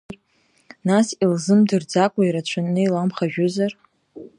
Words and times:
Нас 0.87 1.07
илзымдырӡакәа 1.23 2.21
ирацәаны 2.23 2.81
иламхажәызар? 2.83 3.71